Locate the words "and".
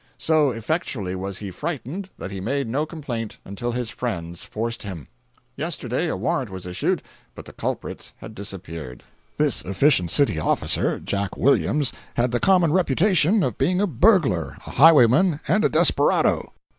15.47-15.63